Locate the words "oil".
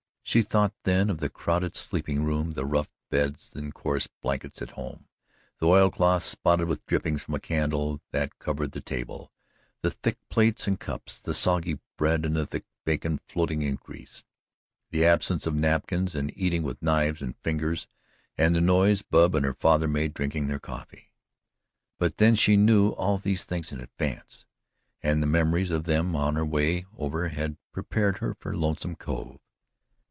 5.67-5.89